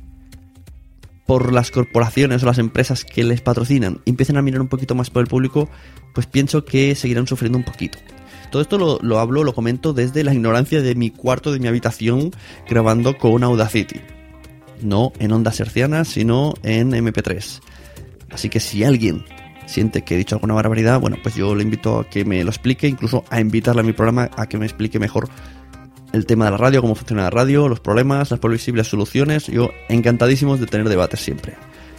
por 1.31 1.53
las 1.53 1.71
corporaciones 1.71 2.43
o 2.43 2.47
las 2.47 2.59
empresas 2.59 3.05
que 3.05 3.23
les 3.23 3.41
patrocinan 3.41 4.01
empiecen 4.05 4.37
a 4.37 4.43
mirar 4.43 4.61
un 4.61 4.67
poquito 4.67 4.97
más 4.97 5.11
por 5.11 5.23
el 5.23 5.29
público, 5.29 5.69
pues 6.13 6.27
pienso 6.27 6.65
que 6.65 6.97
seguirán 6.97 7.29
sufriendo 7.29 7.57
un 7.57 7.63
poquito. 7.63 7.99
Todo 8.51 8.61
esto 8.61 8.79
lo, 8.79 8.99
lo 9.01 9.21
hablo, 9.21 9.45
lo 9.45 9.55
comento 9.55 9.93
desde 9.93 10.25
la 10.25 10.35
ignorancia 10.35 10.83
de 10.83 10.97
mi 10.97 11.11
cuarto, 11.11 11.53
de 11.53 11.61
mi 11.61 11.69
habitación, 11.69 12.33
grabando 12.69 13.17
con 13.17 13.45
Audacity. 13.45 14.01
No 14.83 15.13
en 15.21 15.31
ondas 15.31 15.61
hercianas, 15.61 16.09
sino 16.09 16.55
en 16.65 16.91
MP3. 16.91 17.61
Así 18.33 18.49
que 18.49 18.59
si 18.59 18.83
alguien 18.83 19.25
siente 19.67 20.03
que 20.03 20.17
he 20.17 20.19
dicho 20.19 20.35
alguna 20.35 20.55
barbaridad, 20.55 20.99
bueno, 20.99 21.17
pues 21.23 21.37
yo 21.37 21.55
le 21.55 21.63
invito 21.63 22.01
a 22.01 22.11
que 22.11 22.25
me 22.25 22.43
lo 22.43 22.51
explique, 22.51 22.89
incluso 22.89 23.25
a 23.31 23.39
invitarle 23.39 23.83
a 23.83 23.85
mi 23.85 23.93
programa 23.93 24.33
a 24.37 24.49
que 24.49 24.59
me 24.59 24.67
explique 24.67 24.99
mejor 24.99 25.29
el 26.13 26.27
tema 26.27 26.47
de 26.47 26.53
la 26.53 26.57
radio, 26.57 26.81
cómo 26.81 26.95
funciona 26.95 27.25
la 27.25 27.31
radio, 27.31 27.69
los 27.69 27.81
problemas, 27.81 28.31
las 28.31 28.41
posibles 28.41 28.89
soluciones. 28.89 29.47
Yo 29.47 29.71
encantadísimos 29.89 30.61
de 30.61 30.67
tener 30.67 30.89
debates 30.89 31.21
siempre. 31.21 31.55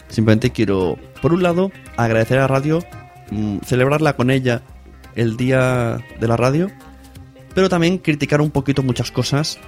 Simplemente 0.09 0.51
quiero, 0.51 0.97
por 1.21 1.33
un 1.33 1.43
lado, 1.43 1.71
agradecer 1.95 2.37
a 2.37 2.41
la 2.41 2.47
radio, 2.47 2.83
mm, 3.31 3.59
celebrarla 3.65 4.15
con 4.15 4.29
ella 4.29 4.61
el 5.15 5.37
día 5.37 5.99
de 6.19 6.27
la 6.27 6.37
radio, 6.37 6.69
pero 7.55 7.69
también 7.69 7.97
criticar 7.97 8.41
un 8.41 8.51
poquito 8.51 8.83
muchas 8.83 9.11
cosas 9.11 9.59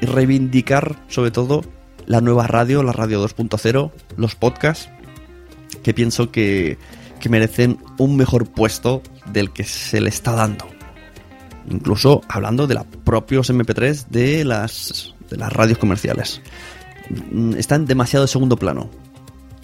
y 0.00 0.06
reivindicar 0.06 0.96
sobre 1.08 1.30
todo 1.30 1.62
la 2.06 2.20
nueva 2.20 2.46
radio, 2.46 2.82
la 2.82 2.92
radio 2.92 3.20
2.0, 3.20 3.92
los 4.16 4.34
podcasts, 4.34 4.88
que 5.82 5.94
pienso 5.94 6.30
que, 6.30 6.78
que 7.20 7.28
merecen 7.28 7.78
un 7.98 8.16
mejor 8.16 8.50
puesto 8.50 9.02
del 9.32 9.52
que 9.52 9.64
se 9.64 10.00
le 10.00 10.08
está 10.08 10.32
dando. 10.32 10.69
Incluso 11.68 12.22
hablando 12.28 12.66
de 12.66 12.74
los 12.74 12.86
propios 13.04 13.50
MP3 13.50 14.06
de 14.08 14.44
las, 14.44 15.14
de 15.28 15.36
las 15.36 15.52
radios 15.52 15.78
comerciales. 15.78 16.40
Mm, 17.30 17.54
están 17.54 17.86
demasiado 17.86 18.24
de 18.24 18.32
segundo 18.32 18.56
plano. 18.56 18.90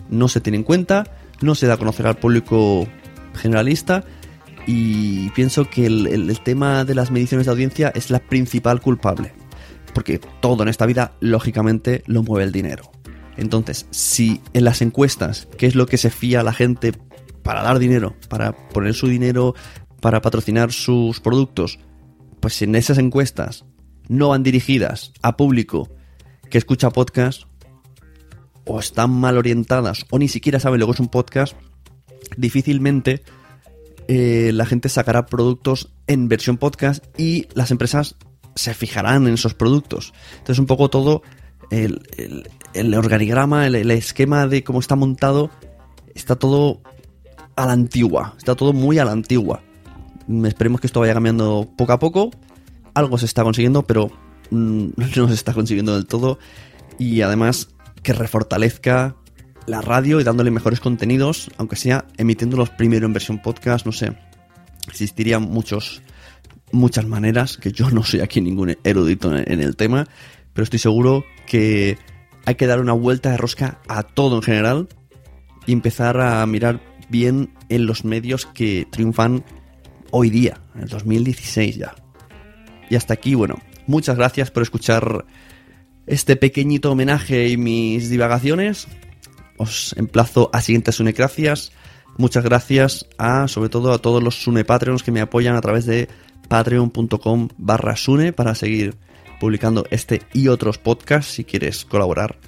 No 0.09 0.29
se 0.29 0.41
tiene 0.41 0.59
en 0.59 0.65
cuenta, 0.65 1.05
no 1.41 1.55
se 1.55 1.67
da 1.67 1.75
a 1.75 1.79
conocer 1.79 2.07
al 2.07 2.17
público 2.17 2.87
generalista 3.35 4.05
y 4.67 5.31
pienso 5.31 5.69
que 5.69 5.87
el, 5.87 6.07
el 6.07 6.41
tema 6.41 6.85
de 6.85 6.95
las 6.95 7.11
mediciones 7.11 7.47
de 7.47 7.53
audiencia 7.53 7.93
es 7.95 8.11
la 8.11 8.21
principal 8.21 8.81
culpable. 8.81 9.33
Porque 9.95 10.21
todo 10.41 10.63
en 10.63 10.69
esta 10.69 10.87
vida, 10.87 11.13
lógicamente, 11.21 12.03
lo 12.07 12.23
mueve 12.23 12.45
el 12.45 12.53
dinero. 12.53 12.91
Entonces, 13.37 13.87
si 13.91 14.41
en 14.53 14.65
las 14.65 14.83
encuestas, 14.83 15.49
que 15.59 15.67
es 15.67 15.75
lo 15.75 15.87
que 15.87 15.99
se 15.99 16.11
fía 16.11 16.41
a 16.41 16.43
la 16.43 16.53
gente 16.53 16.93
para 17.43 17.63
dar 17.63 17.79
dinero, 17.79 18.17
para 18.29 18.53
poner 18.53 18.95
su 18.95 19.09
dinero, 19.09 19.55
para 20.01 20.23
patrocinar 20.23 20.73
sus 20.73 21.21
productos, 21.21 21.79
pues 22.41 22.55
si 22.55 22.65
en 22.65 22.75
esas 22.75 22.99
encuestas 22.99 23.65
no 24.09 24.29
van 24.29 24.43
dirigidas 24.43 25.13
a 25.23 25.37
público 25.37 25.89
que 26.51 26.59
escucha 26.59 26.91
podcast, 26.91 27.45
o 28.65 28.81
están 28.81 29.11
mal 29.11 29.39
orientadas, 29.39 30.05
o 30.11 30.19
ni 30.19 30.29
siquiera 30.29 30.61
sabe 30.61 30.79
lo 30.79 30.87
que 30.87 30.93
es 30.93 31.01
un 31.01 31.09
podcast, 31.09 31.57
difícilmente 32.37 33.23
eh, 34.09 34.51
la 34.53 34.67
gente 34.67 34.89
sacará 34.89 35.27
productos 35.27 35.93
en 36.07 36.29
versión 36.29 36.59
podcast 36.59 37.05
y 37.19 37.49
las 37.55 37.71
empresas 37.71 38.17
se 38.55 38.75
fijarán 38.75 39.27
en 39.27 39.35
esos 39.35 39.55
productos. 39.55 40.13
Entonces 40.39 40.59
un 40.59 40.67
poco 40.67 40.91
todo 40.91 41.23
el, 41.71 42.01
organigrama, 42.97 43.67
el, 43.67 43.91
esquema 43.91 44.47
de 44.47 44.63
cómo 44.63 44.81
está 44.81 44.97
montado, 44.97 45.51
está 46.15 46.37
todo 46.37 46.81
a 47.57 47.67
la 47.67 47.73
antigua, 47.73 48.35
está 48.39 48.55
todo 48.55 48.73
muy 48.73 48.99
a 48.99 49.05
la 49.05 49.13
antigua. 49.13 49.63
Esperemos 50.45 50.81
que 50.81 50.87
esto 50.87 51.01
vaya 51.01 51.15
cambiando 51.15 51.69
poco 51.77 51.93
a 51.93 51.99
poco. 51.99 52.31
Algo 52.95 53.19
se 53.19 53.27
está 53.27 53.43
consiguiendo, 53.43 53.83
pero 53.87 54.11
mm, 54.51 54.89
no 55.17 55.29
se 55.29 55.35
está 55.35 55.53
consiguiendo 55.53 55.95
del 55.95 56.07
todo. 56.07 56.39
Y 56.99 57.21
además 57.21 57.69
que 58.03 58.13
refortalezca 58.13 59.17
la 59.67 59.81
radio 59.81 60.21
y 60.21 60.25
dándole 60.25 60.51
mejores 60.51 60.81
contenidos, 60.81 61.51
aunque 61.59 61.77
sea 61.77 62.07
emitiéndolos 62.17 62.71
primero 62.71 63.07
en 63.07 63.13
versión 63.13 63.43
podcast, 63.43 63.85
no 63.85 63.93
sé. 63.93 64.13
Existirían 64.89 65.43
muchos, 65.43 66.03
muchas 66.71 67.05
maneras, 67.07 67.57
que 67.57 67.73
yo 67.73 67.91
no 67.91 68.05
soy 68.05 68.21
aquí 68.21 68.41
ningún 68.41 68.77
erudito 68.85 69.37
en 69.37 69.61
el 69.61 69.75
tema, 69.75 70.07
pero 70.53 70.63
estoy 70.63 70.79
seguro 70.79 71.25
que 71.47 71.99
hay 72.47 72.55
que 72.55 72.69
dar 72.69 72.81
una 72.81 72.93
vuelta 72.93 73.33
de 73.33 73.37
rosca 73.37 73.81
a 73.89 74.05
todo 74.05 74.37
en 74.37 74.43
general 74.43 74.89
y 75.67 75.73
empezar 75.73 76.21
a 76.21 76.47
mirar 76.47 76.81
bien 77.09 77.51
en 77.69 77.87
los 77.87 78.05
medios 78.05 78.47
que 78.47 78.87
triunfan 78.91 79.45
hoy 80.17 80.31
día, 80.31 80.59
en 80.75 80.83
el 80.83 80.89
2016 80.89 81.77
ya. 81.77 81.95
Y 82.89 82.97
hasta 82.97 83.13
aquí, 83.13 83.35
bueno, 83.35 83.59
muchas 83.87 84.17
gracias 84.17 84.51
por 84.51 84.63
escuchar 84.63 85.27
este 86.07 86.37
pequeñito 86.37 86.91
homenaje 86.91 87.49
y 87.49 87.59
mis 87.59 88.09
divagaciones. 88.09 88.89
Os 89.59 89.95
emplazo 89.99 90.49
a 90.55 90.63
siguientes 90.63 90.95
sunecracias. 90.95 91.73
Muchas 92.17 92.45
gracias 92.45 93.07
a, 93.19 93.47
sobre 93.47 93.69
todo, 93.69 93.93
a 93.93 93.99
todos 93.99 94.23
los 94.23 94.43
Sune 94.43 94.65
Patreons 94.65 95.03
que 95.03 95.13
me 95.13 95.21
apoyan 95.21 95.55
a 95.55 95.61
través 95.61 95.85
de 95.85 96.09
patreon.com 96.49 97.49
barra 97.59 97.97
Sune 97.97 98.33
para 98.33 98.55
seguir 98.55 98.97
publicando 99.39 99.85
este 99.91 100.23
y 100.33 100.49
otros 100.49 100.79
podcasts 100.79 101.35
si 101.35 101.45
quieres 101.45 101.85
colaborar. 101.85 102.39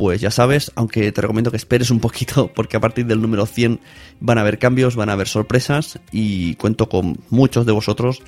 Pues 0.00 0.22
ya 0.22 0.30
sabes, 0.30 0.72
aunque 0.76 1.12
te 1.12 1.20
recomiendo 1.20 1.50
que 1.50 1.58
esperes 1.58 1.90
un 1.90 2.00
poquito 2.00 2.50
porque 2.54 2.78
a 2.78 2.80
partir 2.80 3.04
del 3.04 3.20
número 3.20 3.44
100 3.44 3.80
van 4.20 4.38
a 4.38 4.40
haber 4.40 4.58
cambios, 4.58 4.96
van 4.96 5.10
a 5.10 5.12
haber 5.12 5.28
sorpresas 5.28 6.00
y 6.10 6.54
cuento 6.54 6.88
con 6.88 7.18
muchos 7.28 7.66
de 7.66 7.72
vosotros 7.72 8.22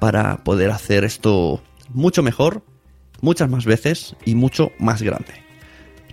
para 0.00 0.42
poder 0.42 0.72
hacer 0.72 1.04
esto 1.04 1.62
mucho 1.90 2.24
mejor 2.24 2.64
muchas 3.20 3.48
más 3.48 3.66
veces 3.66 4.16
y 4.24 4.34
mucho 4.34 4.72
más 4.80 5.00
grande. 5.00 5.44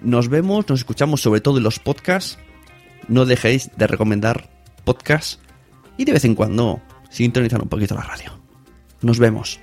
Nos 0.03 0.29
vemos, 0.29 0.69
nos 0.69 0.81
escuchamos 0.81 1.21
sobre 1.21 1.41
todo 1.41 1.57
en 1.57 1.63
los 1.63 1.79
podcasts. 1.79 2.37
No 3.07 3.25
dejéis 3.25 3.71
de 3.75 3.87
recomendar 3.87 4.51
podcasts 4.83 5.39
y 5.97 6.05
de 6.05 6.13
vez 6.13 6.23
en 6.23 6.35
cuando 6.35 6.83
sintonizar 7.09 7.63
un 7.63 7.67
poquito 7.67 7.95
la 7.95 8.01
radio. 8.01 8.39
Nos 9.01 9.17
vemos. 9.17 9.59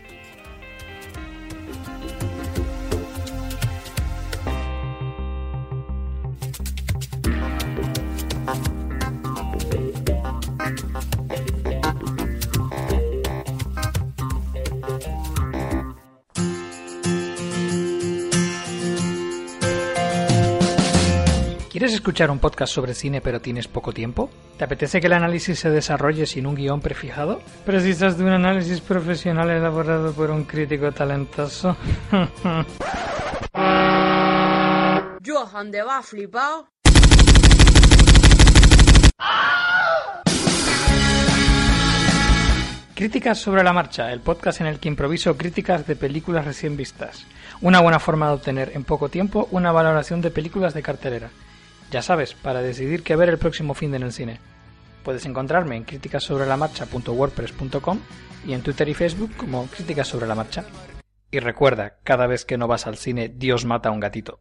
¿Quieres 21.81 21.95
escuchar 21.95 22.31
un 22.31 22.39
podcast 22.39 22.75
sobre 22.75 22.93
cine 22.93 23.23
pero 23.23 23.41
tienes 23.41 23.67
poco 23.67 23.95
tiempo? 23.95 24.29
¿Te 24.59 24.65
apetece 24.65 25.01
que 25.01 25.07
el 25.07 25.15
análisis 25.15 25.61
se 25.61 25.71
desarrolle 25.71 26.27
sin 26.27 26.45
un 26.45 26.55
guion 26.55 26.83
prefijado? 26.83 27.41
¿Precisas 27.65 28.19
de 28.19 28.25
un 28.25 28.33
análisis 28.33 28.83
profesional 28.83 29.49
elaborado 29.49 30.13
por 30.13 30.31
un 30.31 30.45
crítico 30.45 30.93
talentoso? 30.93 31.79
Johan 35.27 35.71
de 35.71 35.83
va 35.83 36.03
flipado. 36.03 36.69
Críticas 42.95 43.39
sobre 43.39 43.65
la 43.65 43.73
marcha, 43.73 44.13
el 44.13 44.21
podcast 44.21 44.61
en 44.61 44.67
el 44.67 44.79
que 44.79 44.89
improviso 44.89 45.35
críticas 45.39 45.87
de 45.87 45.97
películas 45.97 46.45
recién 46.45 46.77
vistas. 46.77 47.25
Una 47.63 47.81
buena 47.81 47.99
forma 47.99 48.27
de 48.27 48.35
obtener 48.35 48.73
en 48.75 48.85
poco 48.85 49.09
tiempo 49.09 49.49
una 49.51 49.73
valoración 49.73 50.21
de 50.21 50.31
películas 50.31 50.75
de 50.75 50.83
cartelera. 50.83 51.31
Ya 51.91 52.03
sabes, 52.03 52.35
para 52.35 52.63
decidir 52.63 53.03
qué 53.03 53.17
ver 53.17 53.29
el 53.29 53.39
próximo 53.39 53.75
fin 53.75 53.91
de 53.91 53.97
en 53.97 54.05
el 54.05 54.13
cine. 54.13 54.39
Puedes 55.03 55.27
encontrarme 55.27 55.75
en 55.77 55.83
críticasobrelamarcha.wordpress.com 55.85 57.99
y 58.47 58.53
en 58.53 58.63
Twitter 58.63 58.89
y 58.89 58.95
Facebook 58.95 59.35
como 59.37 59.67
Críticas 59.67 60.09
sobre 60.09 60.27
la 60.27 60.35
Marcha. 60.35 60.65
Y 61.31 61.39
recuerda, 61.41 61.99
cada 62.05 62.27
vez 62.27 62.45
que 62.45 62.59
no 62.59 62.69
vas 62.69 62.87
al 62.87 62.97
cine, 62.97 63.29
Dios 63.29 63.65
mata 63.65 63.89
a 63.89 63.93
un 63.93 64.01
gatito. 64.01 64.41